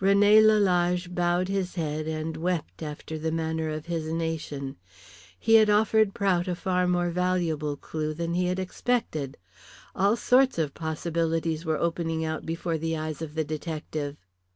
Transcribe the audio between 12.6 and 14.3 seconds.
the eyes of the detective.